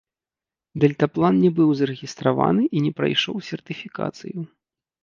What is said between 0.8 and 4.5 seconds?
Дэльтаплан не быў зарэгістраваны і не прайшоў сертыфікацыю.